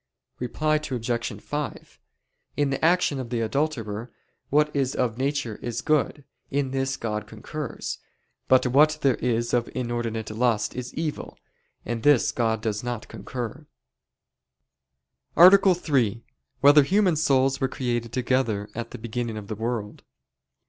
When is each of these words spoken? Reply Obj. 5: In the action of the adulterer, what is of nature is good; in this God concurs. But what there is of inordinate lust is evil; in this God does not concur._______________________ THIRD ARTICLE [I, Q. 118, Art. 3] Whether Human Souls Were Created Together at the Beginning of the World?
Reply 0.39 0.77
Obj. 0.77 1.41
5: 1.43 1.99
In 2.57 2.71
the 2.71 2.83
action 2.83 3.19
of 3.19 3.29
the 3.29 3.41
adulterer, 3.41 4.11
what 4.49 4.75
is 4.75 4.95
of 4.95 5.19
nature 5.19 5.57
is 5.61 5.83
good; 5.83 6.25
in 6.49 6.71
this 6.71 6.97
God 6.97 7.27
concurs. 7.27 7.99
But 8.47 8.65
what 8.65 8.97
there 9.03 9.17
is 9.17 9.53
of 9.53 9.69
inordinate 9.75 10.31
lust 10.31 10.75
is 10.75 10.91
evil; 10.95 11.37
in 11.85 12.01
this 12.01 12.31
God 12.31 12.63
does 12.63 12.83
not 12.83 13.07
concur._______________________ 13.09 13.49
THIRD 15.35 15.43
ARTICLE 15.43 15.71
[I, 15.71 15.75
Q. 15.75 15.91
118, 15.91 16.07
Art. 16.07 16.25
3] 16.25 16.61
Whether 16.61 16.81
Human 16.83 17.15
Souls 17.15 17.61
Were 17.61 17.67
Created 17.67 18.11
Together 18.11 18.71
at 18.73 18.89
the 18.89 18.97
Beginning 18.97 19.37
of 19.37 19.49
the 19.49 19.55
World? 19.55 20.01